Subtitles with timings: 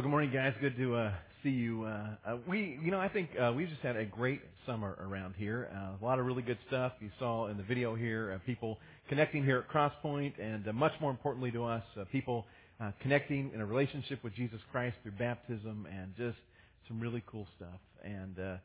[0.00, 0.54] Well, good morning, guys.
[0.62, 1.84] Good to uh, see you.
[1.84, 5.34] Uh, uh, we, you know, I think uh, we've just had a great summer around
[5.36, 5.68] here.
[5.74, 6.92] Uh, a lot of really good stuff.
[7.00, 8.78] You saw in the video here uh, people
[9.10, 12.46] connecting here at Crosspoint, and uh, much more importantly to us, uh, people
[12.80, 16.38] uh, connecting in a relationship with Jesus Christ through baptism, and just
[16.88, 17.80] some really cool stuff.
[18.02, 18.56] And uh,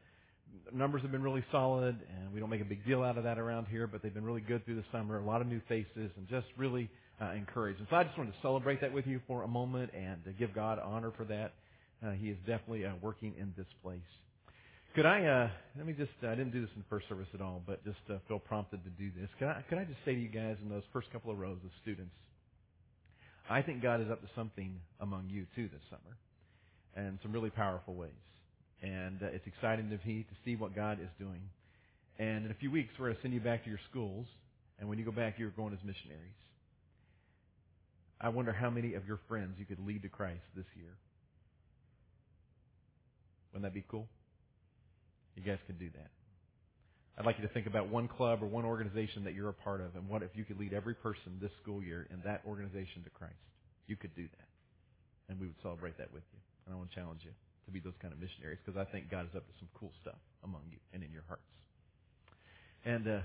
[0.74, 3.38] numbers have been really solid, and we don't make a big deal out of that
[3.38, 5.20] around here, but they've been really good through the summer.
[5.20, 6.90] A lot of new faces, and just really
[7.22, 7.80] uh, encouraged.
[7.80, 10.32] And so I just wanted to celebrate that with you for a moment and to
[10.34, 11.54] give God honor for that.
[12.06, 14.00] Uh, he is definitely uh, working in this place.
[14.96, 17.42] Could I, uh, let me just, I didn't do this in the first service at
[17.42, 19.30] all, but just uh, feel prompted to do this.
[19.40, 21.58] Could I, could I just say to you guys in those first couple of rows
[21.64, 22.16] of students,
[23.50, 26.16] I think God is up to something among you too this summer,
[26.96, 28.12] and some really powerful ways.
[28.82, 31.42] And uh, it's exciting to me to see what God is doing.
[32.18, 34.26] And in a few weeks, we're going to send you back to your schools,
[34.80, 36.36] and when you go back, you're going as missionaries.
[38.20, 40.96] I wonder how many of your friends you could lead to Christ this year.
[43.52, 44.08] Wouldn't that be cool?
[45.36, 46.12] You guys could do that.
[47.18, 49.82] I'd like you to think about one club or one organization that you're a part
[49.82, 53.04] of, and what if you could lead every person this school year in that organization
[53.04, 53.34] to Christ?
[53.88, 54.48] You could do that.
[55.30, 56.40] And we would celebrate that with you.
[56.66, 57.32] And I want to challenge you
[57.66, 59.92] to be those kind of missionaries because I think God is up to some cool
[60.02, 61.44] stuff among you and in your hearts.
[62.86, 63.20] And, uh,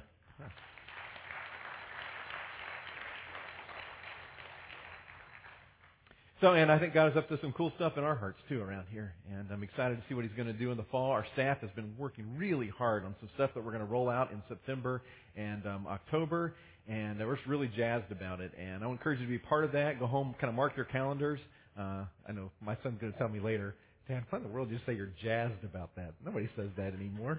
[6.40, 8.62] So, and I think God is up to some cool stuff in our hearts too
[8.62, 9.12] around here.
[9.30, 11.10] And I'm excited to see what He's going to do in the fall.
[11.10, 14.08] Our staff has been working really hard on some stuff that we're going to roll
[14.08, 15.02] out in September
[15.36, 16.54] and um, October.
[16.88, 18.52] And we're just really jazzed about it.
[18.58, 20.00] And I encourage you to be part of that.
[20.00, 21.40] Go home, kind of mark your calendars.
[21.78, 23.74] Uh, I know my son's going to tell me later,
[24.10, 26.14] Dad, why in the world you say you're jazzed about that?
[26.24, 27.38] Nobody says that anymore.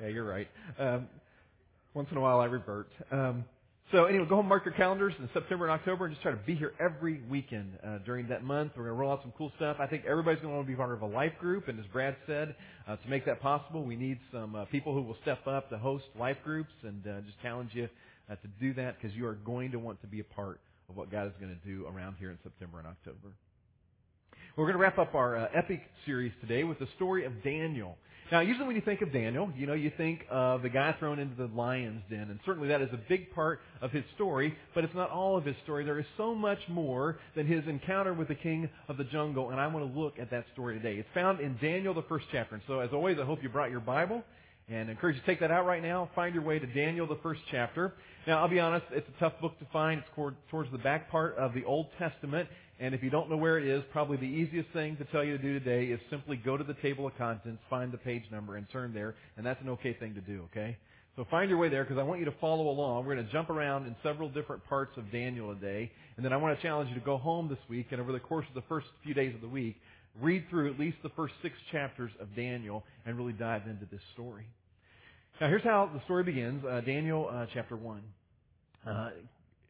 [0.00, 0.48] Yeah, you're right.
[0.76, 1.06] Um,
[1.94, 2.88] once in a while I revert.
[3.12, 3.44] Um,
[3.92, 6.38] so anyway, go home, mark your calendars in September and October, and just try to
[6.38, 8.72] be here every weekend uh, during that month.
[8.76, 9.76] We're going to roll out some cool stuff.
[9.78, 11.86] I think everybody's going to want to be part of a life group, and as
[11.92, 12.56] Brad said,
[12.88, 15.78] uh, to make that possible, we need some uh, people who will step up to
[15.78, 17.88] host life groups, and uh, just challenge you
[18.28, 20.58] uh, to do that because you are going to want to be a part
[20.88, 23.32] of what God is going to do around here in September and October.
[24.58, 27.96] We're going to wrap up our uh, epic series today with the story of Daniel.
[28.32, 31.20] Now, usually when you think of Daniel, you know, you think of the guy thrown
[31.20, 34.82] into the lion's den, and certainly that is a big part of his story, but
[34.82, 35.84] it's not all of his story.
[35.84, 39.60] There is so much more than his encounter with the king of the jungle, and
[39.60, 40.98] I want to look at that story today.
[40.98, 42.56] It's found in Daniel, the first chapter.
[42.56, 44.24] And so, as always, I hope you brought your Bible,
[44.68, 46.10] and I encourage you to take that out right now.
[46.16, 47.94] Find your way to Daniel, the first chapter.
[48.28, 50.00] Now, I'll be honest, it's a tough book to find.
[50.00, 52.46] It's towards the back part of the Old Testament,
[52.78, 55.38] and if you don't know where it is, probably the easiest thing to tell you
[55.38, 58.56] to do today is simply go to the table of contents, find the page number,
[58.56, 59.14] and turn there.
[59.38, 60.76] And that's an okay thing to do, okay?
[61.16, 63.06] So find your way there because I want you to follow along.
[63.06, 65.90] We're going to jump around in several different parts of Daniel today.
[66.18, 68.20] And then I want to challenge you to go home this week and over the
[68.20, 69.80] course of the first few days of the week,
[70.20, 74.02] read through at least the first six chapters of Daniel and really dive into this
[74.12, 74.44] story.
[75.40, 76.62] Now here's how the story begins.
[76.62, 78.02] Uh, Daniel uh, chapter 1.
[78.86, 79.10] Uh,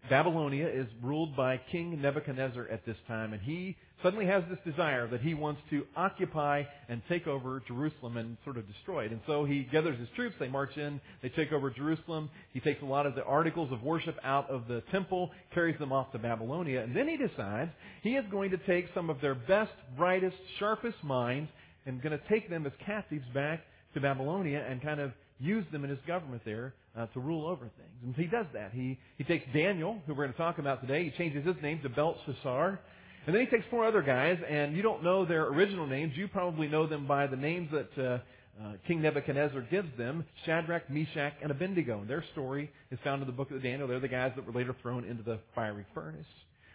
[0.09, 5.07] Babylonia is ruled by King Nebuchadnezzar at this time, and he suddenly has this desire
[5.09, 9.13] that he wants to occupy and take over Jerusalem and sort of destroy it.
[9.13, 12.81] And so he gathers his troops, they march in, they take over Jerusalem, he takes
[12.83, 16.19] a lot of the articles of worship out of the temple, carries them off to
[16.19, 17.71] Babylonia, and then he decides
[18.03, 21.51] he is going to take some of their best, brightest, sharpest minds
[21.87, 23.61] and going to take them as captives back
[23.95, 27.65] to Babylonia and kind of use them in his government there uh, to rule over
[27.65, 27.99] things.
[28.03, 28.73] And he does that.
[28.73, 31.81] He, he takes Daniel, who we're going to talk about today, he changes his name
[31.83, 32.81] to Belteshazzar.
[33.27, 36.15] And then he takes four other guys, and you don't know their original names.
[36.17, 38.19] You probably know them by the names that uh,
[38.63, 42.01] uh, King Nebuchadnezzar gives them Shadrach, Meshach, and Abednego.
[42.01, 43.87] And their story is found in the book of Daniel.
[43.87, 46.27] They're the guys that were later thrown into the fiery furnace.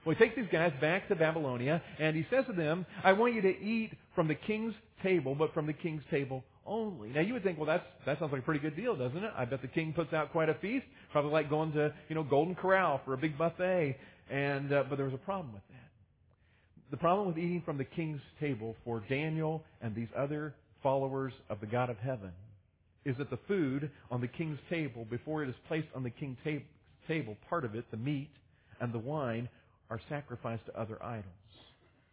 [0.06, 3.33] Well, he takes these guys back to Babylonia, and he says to them, I want
[3.33, 7.10] you to eat from the king's table, but from the king's table only.
[7.10, 9.31] Now you would think, well, that's that sounds like a pretty good deal, doesn't it?
[9.38, 12.24] I bet the king puts out quite a feast, probably like going to you know
[12.24, 13.98] Golden Corral for a big buffet.
[14.30, 15.83] And uh, but there was a problem with that.
[16.92, 21.60] The problem with eating from the king's table for Daniel and these other followers of
[21.60, 22.31] the God of heaven
[23.06, 26.38] is that the food on the king's table, before it is placed on the king's
[27.07, 28.30] table, part of it, the meat
[28.80, 29.50] and the wine,
[29.89, 31.25] are sacrificed to other idols.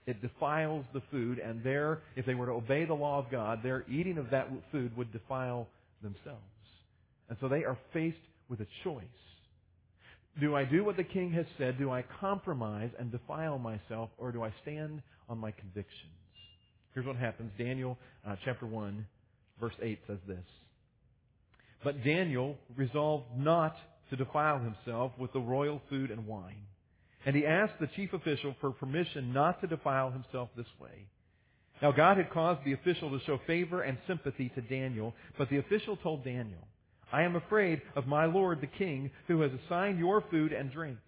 [0.07, 3.63] It defiles the food, and there, if they were to obey the law of God,
[3.63, 5.69] their eating of that food would defile
[6.03, 6.41] themselves.
[7.29, 8.17] And so they are faced
[8.49, 9.05] with a choice.
[10.41, 11.79] Do I do what the king has said?
[11.79, 16.13] Do I compromise and defile myself, or do I stand on my convictions?
[16.95, 17.53] Here's what happens.
[17.59, 19.07] Daniel uh, chapter 1,
[19.61, 20.45] verse 8 says this.
[21.85, 23.77] But Daniel resolved not
[24.11, 26.63] to defile himself with the royal food and wine.
[27.27, 31.07] And he asked the chief official for permission not to defile himself this way.
[31.83, 35.59] Now God had caused the official to show favor and sympathy to Daniel, but the
[35.59, 36.67] official told Daniel,
[37.13, 40.99] I am afraid of my lord the king, who has assigned your food and drink.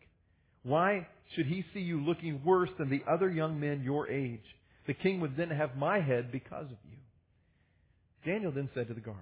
[0.63, 4.43] Why should he see you looking worse than the other young men your age?
[4.87, 6.99] The king would then have my head because of you.
[8.25, 9.17] Daniel then said to the guard,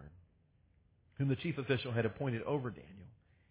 [1.19, 3.00] whom the chief official had appointed over Daniel,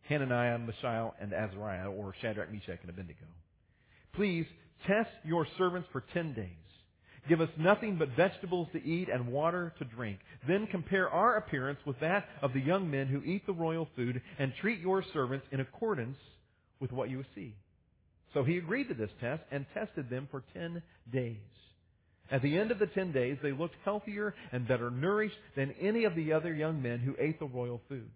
[0.10, 3.26] Hananiah, Mishael, and Azariah, or Shadrach, Meshach, and Abednego,
[4.14, 4.46] Please
[4.88, 6.50] test your servants for ten days.
[7.28, 10.20] Give us nothing but vegetables to eat and water to drink.
[10.48, 14.22] Then compare our appearance with that of the young men who eat the royal food
[14.40, 16.18] and treat your servants in accordance
[16.80, 17.56] with what you see.
[18.34, 20.82] So he agreed to this test and tested them for ten
[21.12, 21.38] days.
[22.32, 26.06] At the end of the ten days, they looked healthier and better nourished than any
[26.06, 28.10] of the other young men who ate the royal food.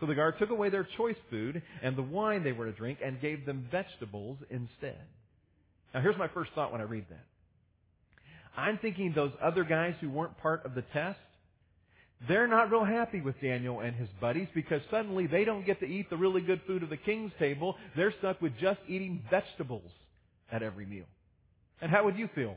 [0.00, 2.98] So the guard took away their choice food and the wine they were to drink
[3.04, 5.00] and gave them vegetables instead.
[5.94, 7.24] Now here's my first thought when I read that.
[8.56, 11.18] I'm thinking those other guys who weren't part of the test,
[12.28, 15.86] they're not real happy with Daniel and his buddies because suddenly they don't get to
[15.86, 17.76] eat the really good food of the king's table.
[17.94, 19.90] They're stuck with just eating vegetables
[20.50, 21.04] at every meal.
[21.80, 22.56] And how would you feel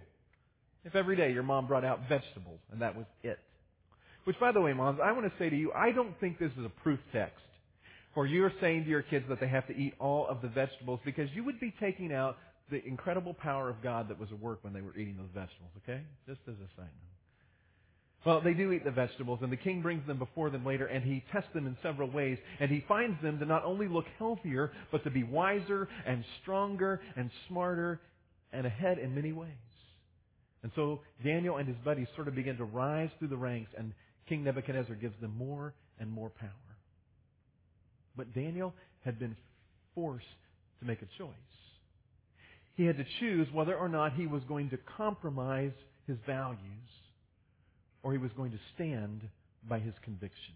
[0.86, 3.40] if every day your mom brought out vegetables and that was it?
[4.26, 6.52] Which, by the way, moms, I want to say to you, I don't think this
[6.58, 7.42] is a proof text
[8.14, 11.00] for you're saying to your kids that they have to eat all of the vegetables
[11.06, 12.38] because you would be taking out
[12.72, 15.72] the incredible power of God that was at work when they were eating those vegetables,
[15.84, 16.02] okay?
[16.28, 18.26] Just as a side note.
[18.26, 21.04] Well, they do eat the vegetables, and the king brings them before them later, and
[21.04, 24.72] he tests them in several ways, and he finds them to not only look healthier,
[24.92, 28.02] but to be wiser and stronger and smarter
[28.52, 29.48] and ahead in many ways.
[30.64, 33.94] And so Daniel and his buddies sort of begin to rise through the ranks, and
[34.30, 36.50] King Nebuchadnezzar gives them more and more power.
[38.16, 38.74] But Daniel
[39.04, 39.36] had been
[39.96, 40.26] forced
[40.80, 41.34] to make a choice
[42.80, 45.74] he had to choose whether or not he was going to compromise
[46.08, 46.90] his values
[48.04, 49.20] or he was going to stand
[49.68, 50.56] by his convictions.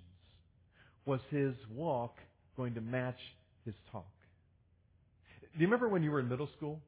[1.05, 2.15] Was his walk
[2.55, 3.19] going to match
[3.65, 4.05] his talk?
[5.41, 6.79] Do you remember when you were in middle school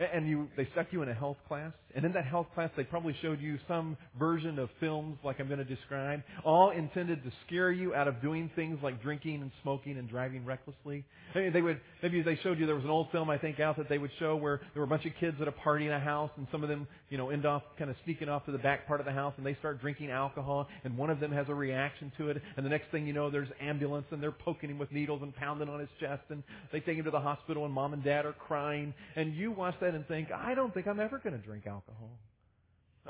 [0.00, 2.84] and you, they stuck you in a health class, and in that health class they
[2.84, 7.32] probably showed you some version of films like I'm going to describe, all intended to
[7.46, 11.04] scare you out of doing things like drinking and smoking and driving recklessly.
[11.34, 13.88] They would, maybe they showed you there was an old film I think out that
[13.88, 16.00] they would show where there were a bunch of kids at a party in a
[16.00, 18.58] house, and some of them, you know, end off kind of sneaking off to the
[18.58, 21.46] back part of the house, and they start drinking alcohol, and one of them has
[21.48, 24.70] a reaction to it, and the next thing you know, there's ambulance, and they're poking
[24.70, 27.64] him with needles and pounding on his chest, and they take him to the hospital,
[27.64, 30.86] and mom and dad are crying, and you watch that and think, I don't think
[30.86, 32.18] I'm ever going to drink alcohol.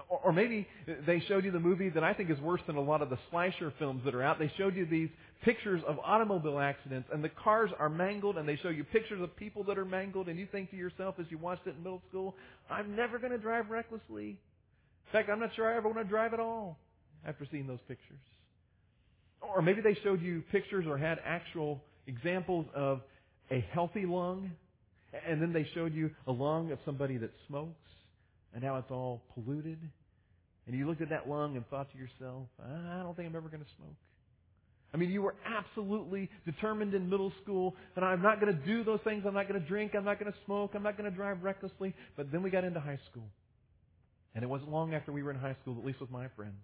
[0.09, 0.67] Or maybe
[1.07, 3.19] they showed you the movie that I think is worse than a lot of the
[3.31, 4.39] slasher films that are out.
[4.39, 5.11] They showed you these
[5.45, 9.37] pictures of automobile accidents and the cars are mangled and they show you pictures of
[9.37, 12.01] people that are mangled and you think to yourself as you watched it in middle
[12.09, 12.35] school,
[12.71, 14.31] I'm never going to drive recklessly.
[14.31, 16.79] In fact, I'm not sure I ever want to drive at all
[17.27, 18.19] after seeing those pictures.
[19.43, 23.03] Or maybe they showed you pictures or had actual examples of
[23.51, 24.53] a healthy lung
[25.29, 27.91] and then they showed you a lung of somebody that smokes,
[28.55, 29.79] and now it's all polluted.
[30.67, 33.49] And you looked at that lung and thought to yourself, I don't think I'm ever
[33.49, 33.97] going to smoke.
[34.95, 38.85] I mean, you were absolutely determined in middle school that I'm not going to do
[38.85, 39.25] those things.
[39.27, 39.93] I'm not going to drink.
[39.97, 40.73] I'm not going to smoke.
[40.75, 41.95] I'm not going to drive recklessly.
[42.17, 43.27] But then we got into high school.
[44.35, 46.61] And it wasn't long after we were in high school, at least with my friends.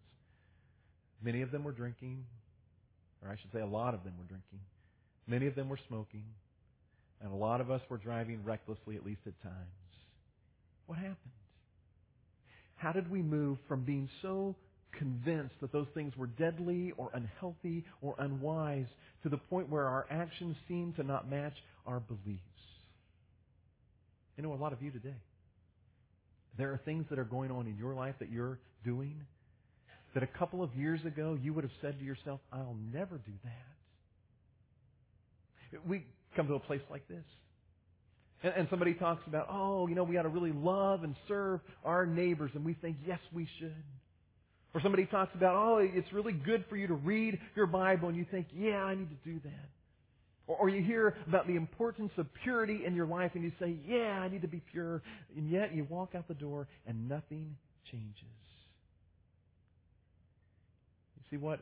[1.22, 2.24] Many of them were drinking,
[3.22, 4.60] or I should say a lot of them were drinking.
[5.26, 6.24] Many of them were smoking.
[7.22, 9.54] And a lot of us were driving recklessly, at least at times.
[10.86, 11.16] What happened?
[12.76, 14.54] How did we move from being so
[14.96, 18.86] convinced that those things were deadly or unhealthy or unwise
[19.22, 21.54] to the point where our actions seem to not match
[21.86, 22.42] our beliefs?
[24.36, 25.16] You know, a lot of you today.
[26.56, 29.20] There are things that are going on in your life that you're doing
[30.14, 33.32] that a couple of years ago you would have said to yourself, I'll never do
[33.44, 33.66] that.
[35.86, 36.04] We
[36.36, 37.24] come to a place like this.
[38.42, 41.60] And, and somebody talks about, oh, you know, we ought to really love and serve
[41.84, 43.74] our neighbors, and we think, yes, we should.
[44.74, 48.16] Or somebody talks about, oh, it's really good for you to read your Bible, and
[48.16, 49.68] you think, yeah, I need to do that.
[50.46, 53.76] Or, or you hear about the importance of purity in your life, and you say,
[53.86, 55.02] yeah, I need to be pure.
[55.36, 57.56] And yet you walk out the door, and nothing
[57.90, 58.14] changes.
[61.16, 61.60] You see, what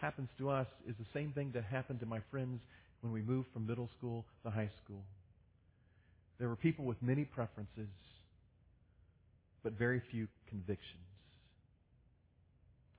[0.00, 2.60] happens to us is the same thing that happened to my friends
[3.00, 5.02] when we moved from middle school to high school.
[6.38, 7.88] There were people with many preferences,
[9.62, 11.00] but very few convictions.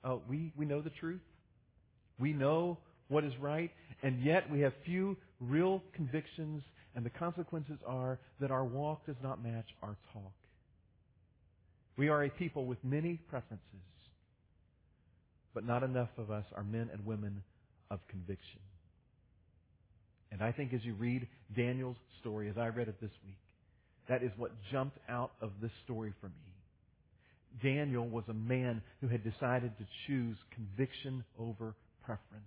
[0.03, 1.21] Oh, we, we know the truth.
[2.19, 2.77] We know
[3.07, 3.71] what is right,
[4.03, 6.63] and yet we have few real convictions,
[6.95, 10.31] and the consequences are that our walk does not match our talk.
[11.97, 13.59] We are a people with many preferences,
[15.53, 17.43] but not enough of us are men and women
[17.89, 18.59] of conviction.
[20.41, 23.37] And I think as you read Daniel's story, as I read it this week,
[24.09, 27.61] that is what jumped out of this story for me.
[27.61, 32.43] Daniel was a man who had decided to choose conviction over preference.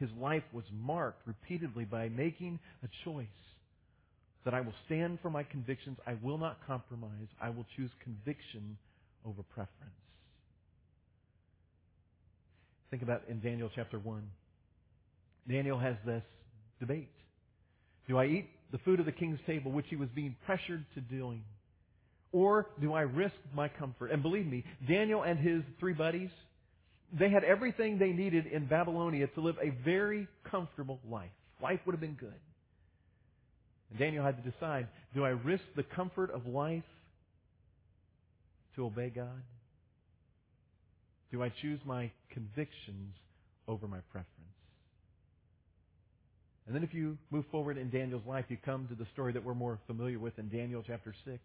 [0.00, 3.26] His life was marked repeatedly by making a choice
[4.46, 5.98] that I will stand for my convictions.
[6.06, 7.28] I will not compromise.
[7.38, 8.78] I will choose conviction
[9.26, 9.92] over preference.
[12.90, 14.22] Think about in Daniel chapter 1.
[15.48, 16.22] Daniel has this
[16.80, 17.10] debate.
[18.06, 21.00] Do I eat the food of the king's table, which he was being pressured to
[21.00, 21.42] doing?
[22.32, 24.10] Or do I risk my comfort?
[24.10, 26.30] And believe me, Daniel and his three buddies,
[27.18, 31.30] they had everything they needed in Babylonia to live a very comfortable life.
[31.62, 32.34] Life would have been good.
[33.90, 36.84] And Daniel had to decide, do I risk the comfort of life
[38.76, 39.42] to obey God?
[41.32, 43.14] Do I choose my convictions
[43.66, 44.57] over my preference?
[46.68, 49.42] And then if you move forward in Daniel's life, you come to the story that
[49.42, 51.38] we're more familiar with in Daniel chapter 6.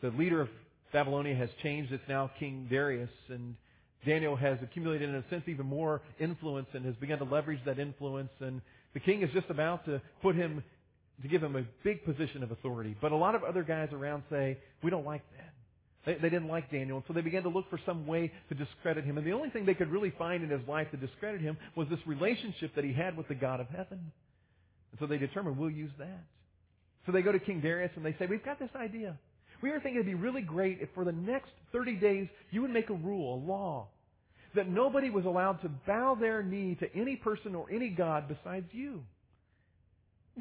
[0.00, 0.48] The leader of
[0.90, 1.92] Babylonia has changed.
[1.92, 3.10] It's now King Darius.
[3.28, 3.56] And
[4.06, 7.78] Daniel has accumulated, in a sense, even more influence and has begun to leverage that
[7.78, 8.30] influence.
[8.40, 8.62] And
[8.94, 10.64] the king is just about to put him,
[11.20, 12.96] to give him a big position of authority.
[13.02, 15.52] But a lot of other guys around say, we don't like that.
[16.06, 18.54] They, they didn't like Daniel, and so they began to look for some way to
[18.54, 19.18] discredit him.
[19.18, 21.88] And the only thing they could really find in his life to discredit him was
[21.88, 24.12] this relationship that he had with the God of heaven.
[24.92, 26.24] And so they determined, we'll use that.
[27.06, 29.18] So they go to King Darius and they say, we've got this idea.
[29.62, 32.70] We were thinking it'd be really great if for the next 30 days you would
[32.70, 33.88] make a rule, a law,
[34.54, 38.66] that nobody was allowed to bow their knee to any person or any God besides
[38.72, 39.02] you.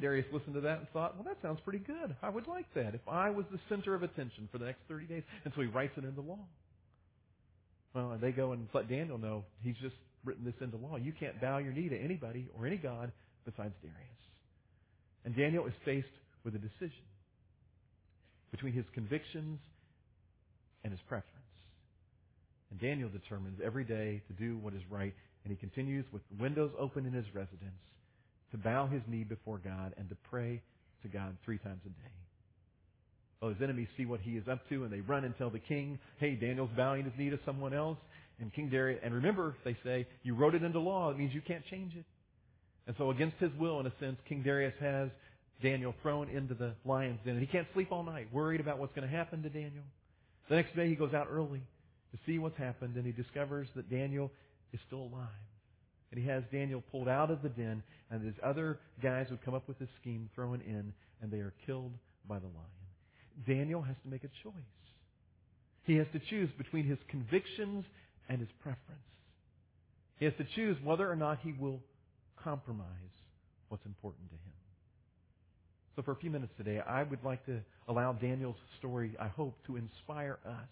[0.01, 2.15] Darius listened to that and thought, well, that sounds pretty good.
[2.21, 5.05] I would like that if I was the center of attention for the next 30
[5.05, 5.23] days.
[5.43, 6.39] And so he writes it into law.
[7.93, 10.97] Well, and they go and let Daniel know he's just written this into law.
[10.97, 13.11] You can't bow your knee to anybody or any God
[13.45, 14.19] besides Darius.
[15.25, 16.07] And Daniel is faced
[16.43, 17.05] with a decision
[18.51, 19.59] between his convictions
[20.83, 21.35] and his preference.
[22.71, 25.13] And Daniel determines every day to do what is right,
[25.43, 27.81] and he continues with windows open in his residence
[28.51, 30.61] to bow his knee before God and to pray
[31.03, 32.11] to God three times a day.
[33.41, 35.59] Well, his enemies see what he is up to, and they run and tell the
[35.59, 37.97] king, hey, Daniel's bowing his knee to someone else.
[38.41, 41.09] And King Darius, and remember, they say, you wrote it into law.
[41.09, 42.05] It means you can't change it.
[42.87, 45.09] And so against his will, in a sense, King Darius has
[45.61, 47.35] Daniel thrown into the lion's den.
[47.35, 49.83] And he can't sleep all night, worried about what's going to happen to Daniel.
[50.49, 51.61] The next day he goes out early
[52.11, 54.31] to see what's happened, and he discovers that Daniel
[54.73, 55.27] is still alive.
[56.11, 59.53] And he has Daniel pulled out of the den, and his other guys would come
[59.53, 61.93] up with this scheme thrown in, and they are killed
[62.27, 63.45] by the lion.
[63.47, 64.53] Daniel has to make a choice.
[65.83, 67.85] He has to choose between his convictions
[68.27, 69.01] and his preference.
[70.17, 71.79] He has to choose whether or not he will
[72.43, 72.85] compromise
[73.69, 74.53] what's important to him.
[75.95, 79.55] So for a few minutes today, I would like to allow Daniel's story, I hope,
[79.67, 80.69] to inspire us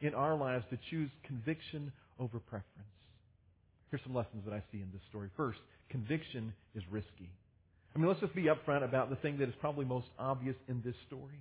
[0.00, 2.68] in our lives to choose conviction over preference.
[3.92, 5.28] Here's some lessons that I see in this story.
[5.36, 5.58] First,
[5.90, 7.28] conviction is risky.
[7.94, 10.80] I mean, let's just be upfront about the thing that is probably most obvious in
[10.82, 11.38] this story.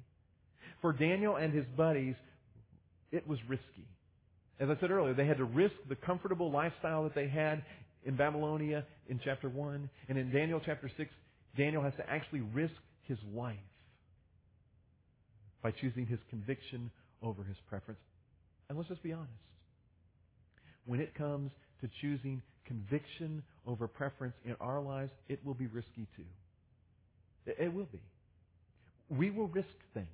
[0.82, 2.16] For Daniel and his buddies,
[3.14, 3.88] it was risky.
[4.60, 7.64] As I said earlier, they had to risk the comfortable lifestyle that they had
[8.04, 9.90] in Babylonia in chapter 1.
[10.10, 11.10] And in Daniel chapter 6,
[11.58, 13.56] Daniel has to actually risk his life
[15.64, 16.92] by choosing his conviction
[17.24, 18.02] over his preference.
[18.68, 19.32] And let's just be honest.
[20.86, 21.52] When it comes
[21.82, 26.24] to choosing conviction over preference in our lives, it will be risky too.
[27.46, 28.02] It will be.
[29.10, 30.08] We will risk things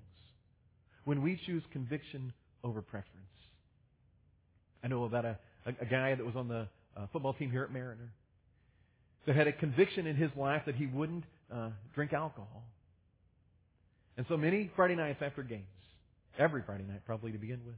[1.06, 2.34] when we choose conviction
[2.64, 3.14] over preference.
[4.84, 7.72] I know about a, a, guy that was on the uh, football team here at
[7.72, 8.12] Mariner
[9.26, 12.64] that had a conviction in his life that he wouldn't uh, drink alcohol.
[14.18, 15.64] And so many Friday nights after games,
[16.40, 17.76] every Friday night probably to begin with,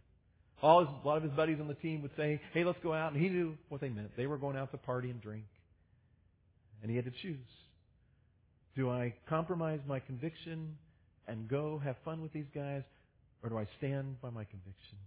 [0.61, 2.93] all his, a lot of his buddies on the team would say, hey, let's go
[2.93, 3.13] out.
[3.13, 4.11] And he knew what they meant.
[4.17, 5.45] They were going out to party and drink.
[6.81, 7.37] And he had to choose.
[8.75, 10.77] Do I compromise my conviction
[11.27, 12.83] and go have fun with these guys,
[13.43, 14.97] or do I stand by my conviction?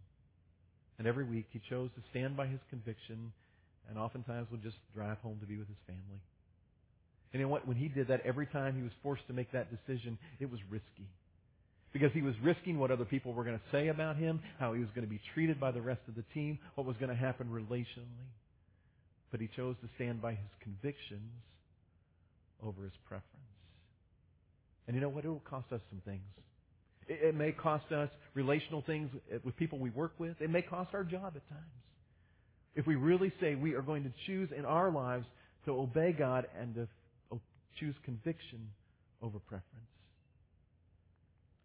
[0.98, 3.32] And every week he chose to stand by his conviction
[3.88, 6.20] and oftentimes would just drive home to be with his family.
[7.32, 7.66] And you know what?
[7.66, 10.60] When he did that, every time he was forced to make that decision, it was
[10.70, 11.08] risky
[11.92, 14.80] because he was risking what other people were going to say about him, how he
[14.80, 17.16] was going to be treated by the rest of the team, what was going to
[17.16, 18.30] happen relationally.
[19.30, 21.30] But he chose to stand by his convictions
[22.64, 23.28] over his preference.
[24.86, 25.24] And you know what?
[25.24, 26.22] It will cost us some things.
[27.08, 30.40] It, it may cost us relational things eh, with people we work with.
[30.40, 31.62] It may cost our job at times.
[32.74, 35.26] If we really say we are going to choose in our lives
[35.66, 36.88] to obey God and to
[37.78, 38.68] choose conviction
[39.22, 39.68] over preference.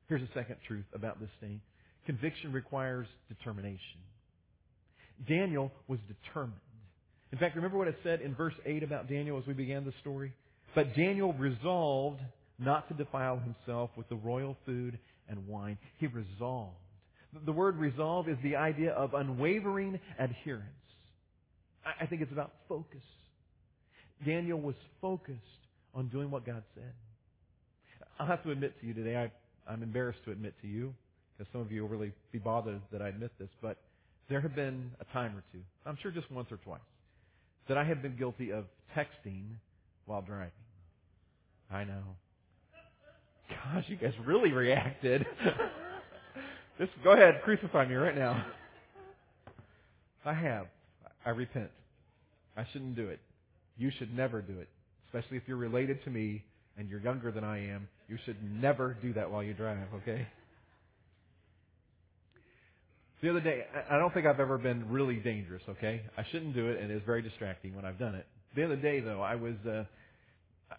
[0.08, 1.62] Here's a second truth about this thing.
[2.06, 4.00] Conviction requires determination.
[5.28, 6.62] Daniel was determined.
[7.32, 9.94] In fact, remember what it said in verse 8 about Daniel as we began the
[10.00, 10.32] story?
[10.76, 12.22] But Daniel resolved
[12.60, 14.98] not to defile himself with the royal food
[15.28, 15.78] and wine.
[15.98, 16.78] He resolved.
[17.46, 20.64] The word resolve is the idea of unwavering adherence.
[22.00, 23.04] I think it's about focus.
[24.26, 25.38] Daniel was focused
[25.94, 26.94] on doing what God said.
[28.20, 29.32] I'll have to admit to you today, I,
[29.70, 30.94] I'm embarrassed to admit to you,
[31.38, 33.78] because some of you will really be bothered that I admit this, but
[34.30, 36.80] there have been a time or two, I'm sure just once or twice,
[37.68, 39.44] that I have been guilty of texting
[40.06, 40.52] while driving.
[41.72, 42.04] I know.
[43.50, 45.26] Gosh, you guys really reacted.
[46.78, 48.46] Just go ahead, crucify me right now.
[50.26, 50.68] I have.
[51.26, 51.72] I repent.
[52.56, 53.20] I shouldn't do it.
[53.78, 54.70] You should never do it.
[55.08, 56.44] Especially if you're related to me
[56.78, 57.88] and you're younger than I am.
[58.08, 60.28] You should never do that while you drive, okay?
[63.22, 66.02] The other day, I don't think I've ever been really dangerous, okay?
[66.18, 68.26] I shouldn't do it and it's very distracting when I've done it.
[68.56, 69.84] The other day though, I was, uh,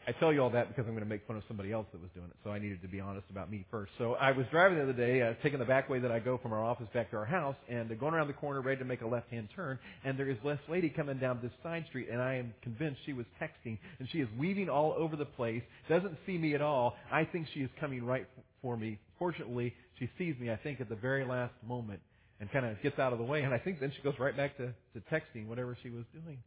[0.09, 2.01] I tell you all that because I'm going to make fun of somebody else that
[2.01, 2.37] was doing it.
[2.43, 3.93] So I needed to be honest about me first.
[3.99, 6.39] So I was driving the other day, uh, taking the back way that I go
[6.39, 8.87] from our office back to our house, and uh, going around the corner, ready to
[8.87, 9.79] make a left-hand turn.
[10.07, 13.13] And there is this lady coming down this side street, and I am convinced she
[13.13, 15.63] was texting, and she is weaving all over the place.
[15.91, 16.97] Doesn't see me at all.
[17.13, 18.27] I think she is coming right
[18.63, 18.99] for me.
[19.19, 20.51] Fortunately, she sees me.
[20.51, 22.01] I think at the very last moment,
[22.41, 23.43] and kind of gets out of the way.
[23.43, 26.39] And I think then she goes right back to, to texting whatever she was doing.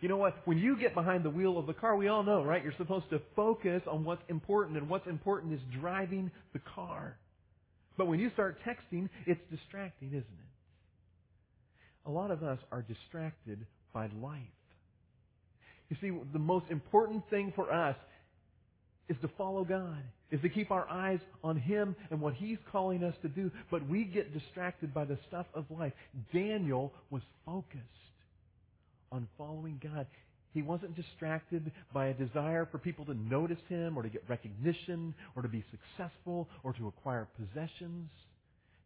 [0.00, 0.36] You know what?
[0.44, 2.62] When you get behind the wheel of the car, we all know, right?
[2.62, 7.16] You're supposed to focus on what's important, and what's important is driving the car.
[7.96, 12.06] But when you start texting, it's distracting, isn't it?
[12.06, 14.40] A lot of us are distracted by life.
[15.88, 17.96] You see, the most important thing for us
[19.08, 23.04] is to follow God, is to keep our eyes on Him and what He's calling
[23.04, 23.50] us to do.
[23.70, 25.92] But we get distracted by the stuff of life.
[26.32, 27.82] Daniel was focused
[29.14, 30.06] on following God.
[30.52, 35.14] He wasn't distracted by a desire for people to notice him or to get recognition
[35.34, 38.08] or to be successful or to acquire possessions.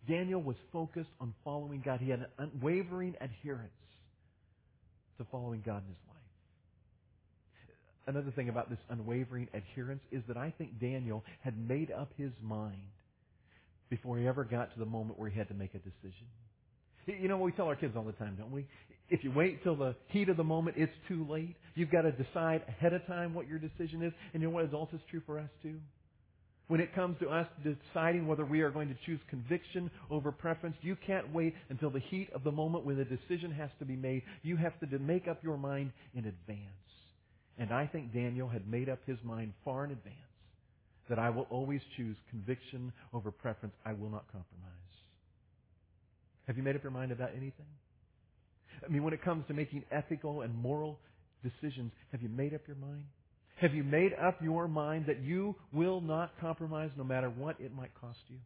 [0.08, 2.00] Daniel was focused on following God.
[2.00, 3.72] He had an unwavering adherence
[5.18, 6.16] to following God in his life.
[8.06, 12.32] Another thing about this unwavering adherence is that I think Daniel had made up his
[12.42, 12.80] mind
[13.90, 16.26] before he ever got to the moment where he had to make a decision.
[17.06, 18.66] You know, what we tell our kids all the time, don't we?
[19.10, 21.56] If you wait till the heat of the moment, it's too late.
[21.74, 24.12] You've got to decide ahead of time what your decision is.
[24.34, 25.78] And you know what is true for us too?
[26.66, 30.76] When it comes to us deciding whether we are going to choose conviction over preference,
[30.82, 33.96] you can't wait until the heat of the moment when the decision has to be
[33.96, 34.22] made.
[34.42, 36.60] You have to make up your mind in advance.
[37.56, 40.16] And I think Daniel had made up his mind far in advance
[41.08, 43.74] that I will always choose conviction over preference.
[43.86, 44.74] I will not compromise.
[46.46, 47.66] Have you made up your mind about anything?
[48.84, 50.98] I mean, when it comes to making ethical and moral
[51.42, 53.04] decisions, have you made up your mind?
[53.60, 57.74] Have you made up your mind that you will not compromise no matter what it
[57.74, 58.36] might cost you?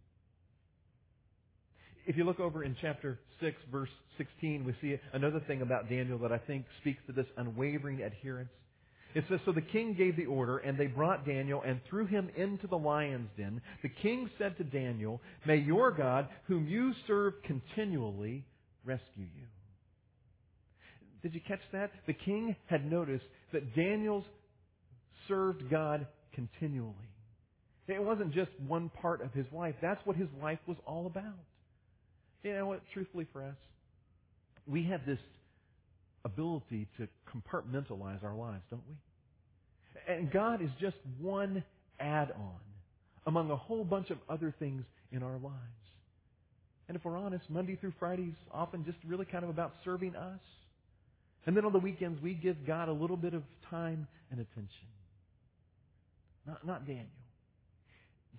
[2.06, 6.18] If you look over in chapter 6, verse 16, we see another thing about Daniel
[6.18, 8.50] that I think speaks to this unwavering adherence.
[9.14, 12.30] It says, So the king gave the order, and they brought Daniel and threw him
[12.36, 13.60] into the lion's den.
[13.82, 18.44] The king said to Daniel, May your God, whom you serve continually,
[18.84, 19.46] rescue you.
[21.22, 21.90] Did you catch that?
[22.06, 24.24] The king had noticed that Daniel's
[25.28, 26.94] served God continually.
[27.88, 29.74] It wasn't just one part of his life.
[29.80, 31.34] That's what his life was all about.
[32.42, 32.82] You know what?
[32.92, 33.56] Truthfully for us,
[34.66, 35.18] we have this
[36.24, 40.14] ability to compartmentalize our lives, don't we?
[40.14, 41.62] And God is just one
[42.00, 42.58] add-on
[43.26, 45.56] among a whole bunch of other things in our lives.
[46.88, 50.16] And if we're honest, Monday through Friday is often just really kind of about serving
[50.16, 50.40] us.
[51.46, 54.88] And then on the weekends, we give God a little bit of time and attention.
[56.46, 57.06] Not, not Daniel.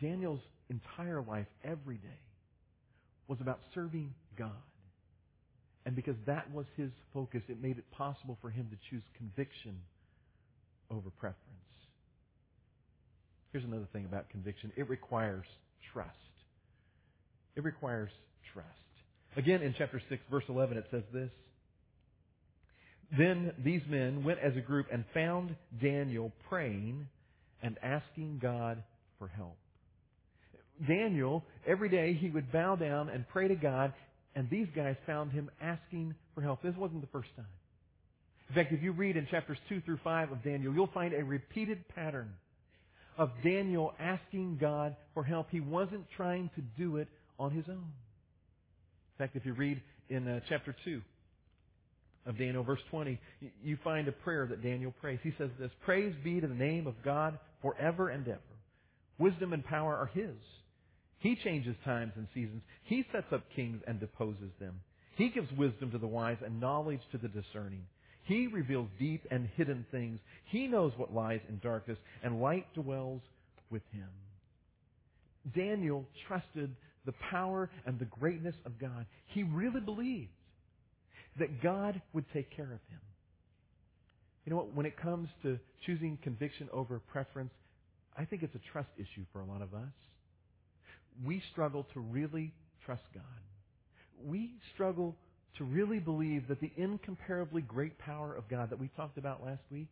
[0.02, 0.40] Daniel's
[0.70, 2.20] entire life, every day,
[3.28, 4.52] was about serving God.
[5.86, 9.78] And because that was his focus, it made it possible for him to choose conviction
[10.90, 11.40] over preference.
[13.52, 15.46] Here's another thing about conviction it requires
[15.92, 16.10] trust.
[17.56, 18.10] It requires
[18.54, 18.68] trust.
[19.36, 21.30] Again, in chapter 6, verse 11, it says this
[23.18, 27.08] Then these men went as a group and found Daniel praying
[27.62, 28.84] and asking God
[29.20, 29.58] for help.
[30.88, 33.94] Daniel, every day he would bow down and pray to God,
[34.36, 36.64] and these guys found him asking for help.
[36.64, 37.46] This wasn't the first time.
[38.50, 41.24] In fact, if you read in chapters 2 through 5 of Daniel, you'll find a
[41.24, 42.34] repeated pattern
[43.18, 45.48] of Daniel asking God for help.
[45.52, 47.08] He wasn't trying to do it
[47.40, 47.76] on his own.
[47.76, 51.02] In fact, if you read in uh, chapter 2
[52.26, 53.20] of Daniel, verse 20,
[53.64, 55.20] you find a prayer that Daniel prays.
[55.24, 58.40] He says this, Praise be to the name of God forever and ever.
[59.18, 60.36] Wisdom and power are His.
[61.20, 62.62] He changes times and seasons.
[62.84, 64.82] He sets up kings and deposes them.
[65.16, 67.86] He gives wisdom to the wise and knowledge to the discerning.
[68.26, 70.20] He reveals deep and hidden things.
[70.46, 73.22] He knows what lies in darkness, and light dwells
[73.70, 74.08] with him.
[75.56, 79.06] Daniel trusted the power and the greatness of God.
[79.28, 80.32] He really believed
[81.40, 83.00] that God would take care of him.
[84.46, 84.74] You know what?
[84.74, 87.54] When it comes to choosing conviction over preference,
[88.18, 89.94] I think it's a trust issue for a lot of us.
[91.26, 92.54] We struggle to really
[92.86, 93.24] trust God.
[94.24, 95.16] We struggle
[95.58, 99.62] to really believe that the incomparably great power of God that we talked about last
[99.72, 99.88] week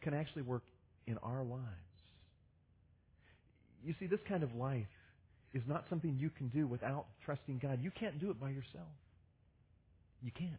[0.00, 0.62] can actually work
[1.06, 1.62] in our lives.
[3.84, 4.86] You see, this kind of life
[5.54, 7.78] is not something you can do without trusting God.
[7.82, 8.88] You can't do it by yourself.
[10.22, 10.52] You can't.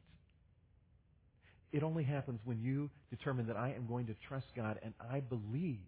[1.72, 5.20] It only happens when you determine that I am going to trust God and I
[5.20, 5.80] believe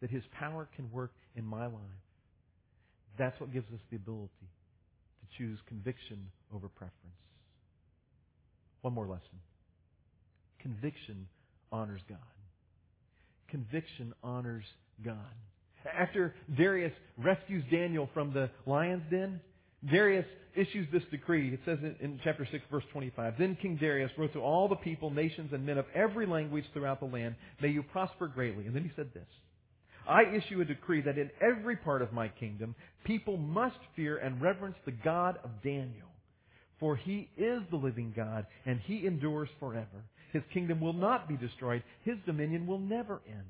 [0.00, 2.02] that His power can work in my life.
[3.18, 6.92] That's what gives us the ability to choose conviction over preference.
[8.82, 9.40] One more lesson.
[10.60, 11.26] Conviction
[11.72, 12.18] honors God.
[13.48, 14.64] Conviction honors
[15.04, 15.16] God.
[15.98, 19.40] After Darius rescues Daniel from the lion's den,
[19.90, 21.52] Darius issues this decree.
[21.52, 23.34] It says in chapter 6, verse 25.
[23.38, 27.00] Then King Darius wrote to all the people, nations, and men of every language throughout
[27.00, 28.66] the land, May you prosper greatly.
[28.66, 29.26] And then he said this
[30.08, 34.40] I issue a decree that in every part of my kingdom, people must fear and
[34.40, 36.08] reverence the God of Daniel.
[36.78, 40.04] For he is the living God, and he endures forever.
[40.32, 41.82] His kingdom will not be destroyed.
[42.04, 43.46] His dominion will never end.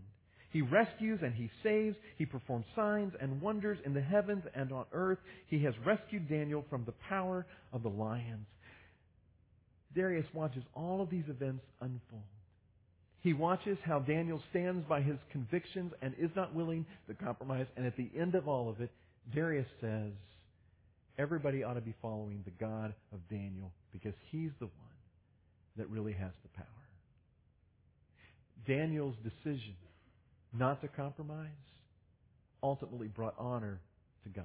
[0.57, 1.97] He rescues and he saves.
[2.17, 5.19] He performs signs and wonders in the heavens and on earth.
[5.49, 8.47] He has rescued Daniel from the power of the lions.
[9.95, 12.23] Darius watches all of these events unfold.
[13.21, 17.67] He watches how Daniel stands by his convictions and is not willing to compromise.
[17.77, 18.91] And at the end of all of it,
[19.35, 20.13] Darius says,
[21.19, 24.97] everybody ought to be following the God of Daniel because he's the one
[25.77, 26.67] that really has the power.
[28.67, 29.75] Daniel's decision
[30.53, 31.49] not to compromise
[32.63, 33.81] ultimately brought honor
[34.25, 34.45] to God.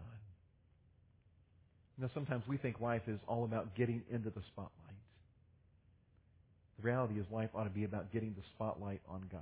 [1.98, 4.72] Now, sometimes we think life is all about getting into the spotlight.
[6.78, 9.42] The reality is life ought to be about getting the spotlight on God.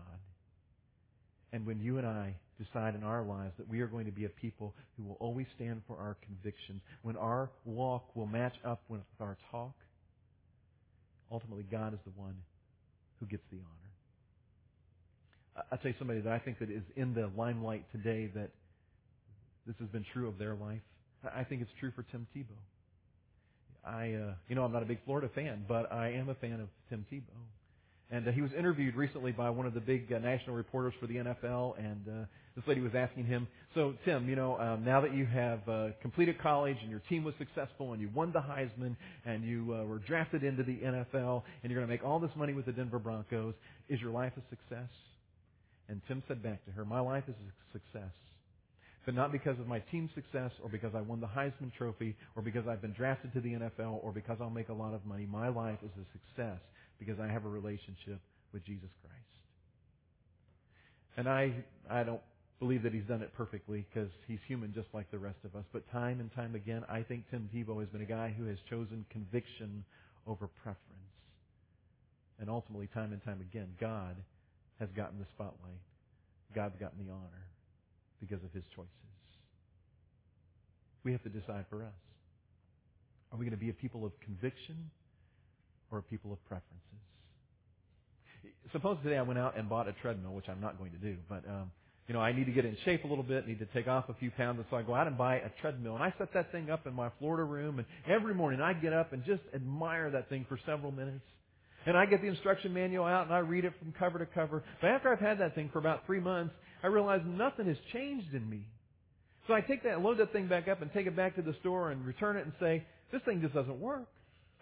[1.52, 4.26] And when you and I decide in our lives that we are going to be
[4.26, 8.82] a people who will always stand for our convictions, when our walk will match up
[8.90, 9.74] with our talk,
[11.32, 12.36] ultimately God is the one
[13.20, 13.89] who gets the honor.
[15.82, 18.50] Tell you somebody that I think that is in the limelight today that
[19.66, 20.82] this has been true of their life.
[21.36, 22.58] I think it's true for Tim Tebow.
[23.86, 26.60] I, uh, you know, I'm not a big Florida fan, but I am a fan
[26.60, 27.22] of Tim Tebow.
[28.12, 31.06] And uh, he was interviewed recently by one of the big uh, national reporters for
[31.06, 35.02] the NFL, and uh, this lady was asking him, "So, Tim, you know, um, now
[35.02, 38.40] that you have uh, completed college and your team was successful and you won the
[38.40, 38.96] Heisman
[39.26, 42.32] and you uh, were drafted into the NFL and you're going to make all this
[42.36, 43.54] money with the Denver Broncos,
[43.90, 44.90] is your life a success?"
[45.90, 48.14] And Tim said back to her, My life is a success.
[49.06, 52.44] But not because of my team's success or because I won the Heisman Trophy or
[52.44, 55.26] because I've been drafted to the NFL or because I'll make a lot of money.
[55.26, 56.60] My life is a success
[57.00, 58.20] because I have a relationship
[58.54, 59.16] with Jesus Christ.
[61.18, 61.54] And I,
[61.90, 62.22] I don't
[62.60, 65.66] believe that he's done it perfectly because he's human just like the rest of us.
[65.74, 68.58] But time and time again, I think Tim Tebow has been a guy who has
[68.70, 69.84] chosen conviction
[70.28, 70.86] over preference.
[72.40, 74.16] And ultimately, time and time again, God
[74.80, 75.82] has gotten the spotlight.
[76.56, 77.46] God's gotten the honor
[78.20, 78.90] because of his choices.
[81.04, 82.00] We have to decide for us.
[83.32, 84.90] Are we going to be a people of conviction
[85.92, 86.76] or a people of preferences?
[88.72, 91.18] Suppose today I went out and bought a treadmill, which I'm not going to do,
[91.28, 91.72] but um,
[92.08, 94.10] you know I need to get in shape a little bit, need to take off
[94.10, 96.34] a few pounds, and so I go out and buy a treadmill, and I set
[96.34, 99.42] that thing up in my Florida room, and every morning I get up and just
[99.54, 101.26] admire that thing for several minutes.
[101.86, 104.64] And I get the instruction manual out and I read it from cover to cover.
[104.82, 108.34] But after I've had that thing for about three months, I realize nothing has changed
[108.34, 108.66] in me.
[109.48, 111.56] So I take that, load that thing back up and take it back to the
[111.62, 114.08] store and return it and say, this thing just doesn't work.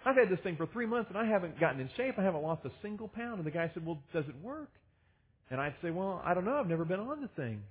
[0.05, 2.15] I've had this thing for three months and I haven't gotten in shape.
[2.17, 3.39] I haven't lost a single pound.
[3.39, 4.69] And the guy said, well, does it work?
[5.49, 6.55] And I'd say, well, I don't know.
[6.55, 7.61] I've never been on the thing.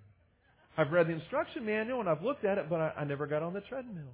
[0.77, 3.43] I've read the instruction manual and I've looked at it, but I, I never got
[3.43, 4.13] on the treadmill.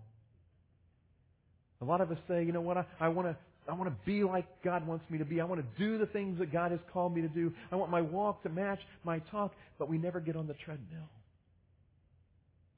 [1.80, 3.36] A lot of us say, you know what, I, I want to
[3.68, 5.40] I want to be like God wants me to be.
[5.40, 7.52] I want to do the things that God has called me to do.
[7.70, 11.08] I want my walk to match my talk, but we never get on the treadmill.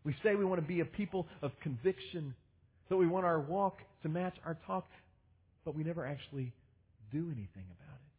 [0.05, 2.35] We say we want to be a people of conviction,
[2.91, 4.87] that we want our walk to match our talk,
[5.65, 6.53] but we never actually
[7.11, 8.13] do anything about it.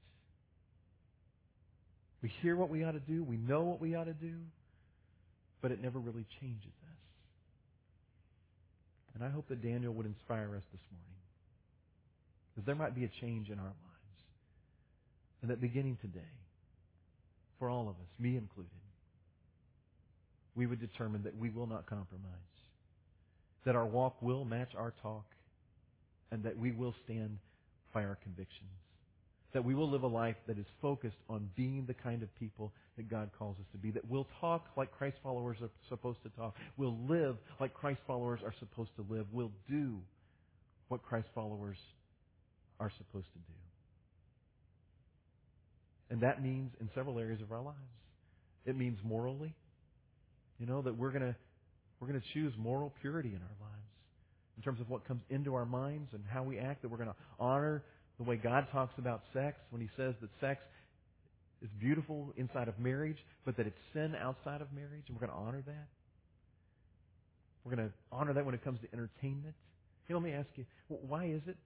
[2.23, 4.33] We hear what we ought to do, we know what we ought to do,
[5.61, 6.97] but it never really changes us.
[9.13, 11.14] And I hope that Daniel would inspire us this morning.
[12.55, 13.75] Because there might be a change in our lives.
[15.41, 16.21] And that beginning today,
[17.59, 18.71] for all of us, me included,
[20.55, 22.23] we would determine that we will not compromise.
[23.65, 25.25] That our walk will match our talk.
[26.31, 27.37] And that we will stand
[27.93, 28.69] by our convictions.
[29.53, 32.73] That we will live a life that is focused on being the kind of people
[32.97, 33.91] that God calls us to be.
[33.91, 36.55] That we'll talk like Christ followers are supposed to talk.
[36.77, 39.27] We'll live like Christ followers are supposed to live.
[39.31, 39.97] We'll do
[40.87, 41.77] what Christ followers
[42.79, 43.53] are supposed to do.
[46.09, 47.77] And that means in several areas of our lives.
[48.65, 49.53] It means morally,
[50.59, 51.35] you know, that we're going to
[51.99, 53.75] we're going to choose moral purity in our lives
[54.57, 57.09] in terms of what comes into our minds and how we act, that we're going
[57.09, 57.83] to honor
[58.17, 60.61] the way God talks about sex when he says that sex
[61.61, 65.37] is beautiful inside of marriage, but that it's sin outside of marriage, and we're going
[65.37, 65.87] to honor that.
[67.63, 69.55] We're going to honor that when it comes to entertainment.
[70.07, 71.57] Hey, let me ask you, why is it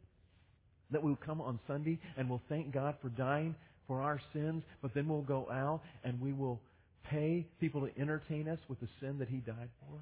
[0.92, 3.56] that we'll come on Sunday and we'll thank God for dying
[3.88, 6.62] for our sins, but then we'll go out and we will
[7.10, 10.00] pay people to entertain us with the sin that He died for?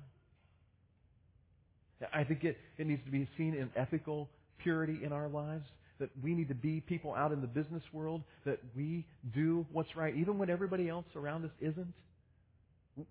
[2.14, 4.30] I think it, it needs to be seen in ethical
[4.62, 5.66] purity in our lives.
[6.00, 9.96] That we need to be people out in the business world, that we do what's
[9.96, 11.92] right, even when everybody else around us isn't.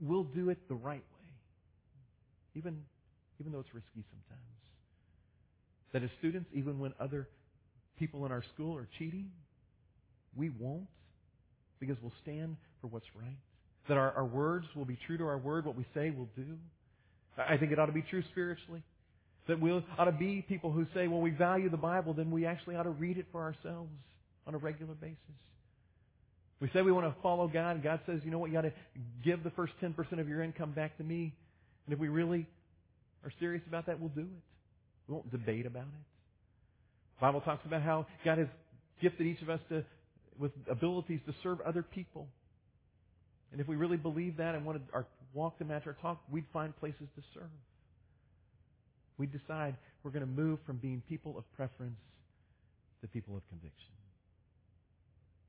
[0.01, 1.29] We'll do it the right way,
[2.55, 2.83] even,
[3.41, 4.43] even though it's risky sometimes.
[5.93, 7.29] That as students, even when other
[7.99, 9.31] people in our school are cheating,
[10.37, 10.87] we won't
[11.81, 13.39] because we'll stand for what's right.
[13.89, 16.57] That our, our words will be true to our word, what we say we'll do.
[17.39, 18.83] I think it ought to be true spiritually.
[19.49, 22.47] That we ought to be people who say, well, we value the Bible, then we
[22.47, 23.91] actually ought to read it for ourselves
[24.47, 25.17] on a regular basis.
[26.61, 28.73] We say we want to follow God, God says, you know what, you got to
[29.23, 31.35] give the first 10% of your income back to me.
[31.87, 32.47] And if we really
[33.25, 34.43] are serious about that, we'll do it.
[35.07, 36.16] We won't debate about it.
[37.21, 38.49] Bible talks about how God has
[39.01, 39.85] gifted each of us to,
[40.39, 42.29] with abilities to serve other people.
[43.53, 46.45] And if we really believe that and wanted our walk to match our talk, we'd
[46.53, 47.51] find places to serve.
[49.19, 51.99] We'd decide we're going to move from being people of preference
[53.01, 53.93] to people of conviction.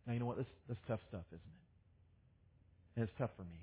[0.05, 0.37] Now, you know what?
[0.37, 1.67] This, this tough stuff, isn't it?
[2.95, 3.59] And it's tough for me.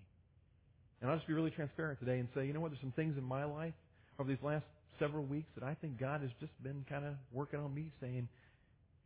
[1.01, 2.71] And I'll just be really transparent today and say, you know what?
[2.71, 3.75] There's some things in my life
[4.19, 4.65] over these last
[4.99, 8.29] several weeks that I think God has just been kind of working on me saying,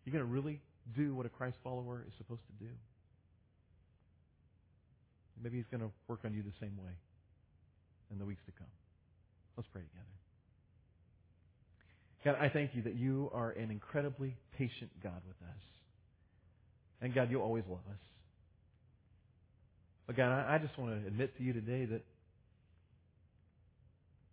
[0.05, 0.61] you're going to really
[0.96, 2.70] do what a Christ follower is supposed to do.
[5.42, 6.92] Maybe he's going to work on you the same way
[8.11, 8.66] in the weeks to come.
[9.57, 10.05] Let's pray together.
[12.24, 15.62] God, I thank you that you are an incredibly patient God with us.
[17.01, 18.01] And God, you always love us.
[20.07, 22.03] But God, I just want to admit to you today that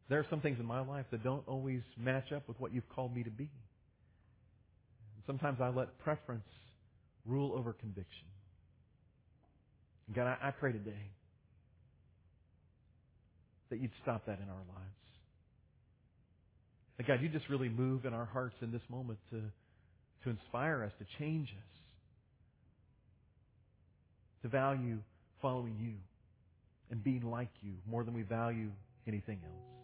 [0.09, 2.87] there are some things in my life that don't always match up with what you've
[2.89, 3.49] called me to be.
[5.25, 6.45] Sometimes I let preference
[7.25, 8.27] rule over conviction.
[10.13, 11.09] God, I, pray today
[13.71, 14.95] that you'd stop that in our lives.
[16.97, 19.41] That God, you just really move in our hearts in this moment to,
[20.23, 21.81] to inspire us, to change us,
[24.43, 24.99] to value
[25.41, 25.93] following you
[26.91, 28.69] and being like you more than we value
[29.07, 29.74] anything else.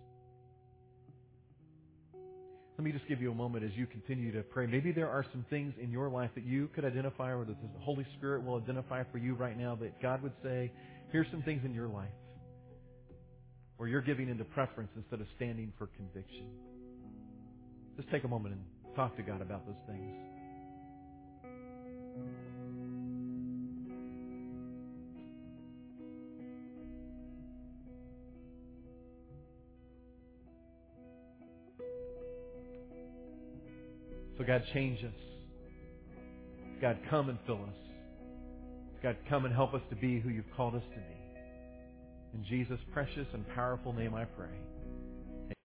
[2.82, 4.66] Let me just give you a moment as you continue to pray.
[4.66, 7.80] Maybe there are some things in your life that you could identify or that the
[7.80, 10.72] Holy Spirit will identify for you right now that God would say,
[11.12, 12.10] here's some things in your life
[13.78, 16.48] where you're giving into preference instead of standing for conviction.
[17.98, 20.16] Just take a moment and talk to God about those things.
[34.52, 35.14] God, change us.
[36.82, 37.78] God, come and fill us.
[39.02, 42.38] God, come and help us to be who you've called us to be.
[42.38, 44.50] In Jesus' precious and powerful name I pray.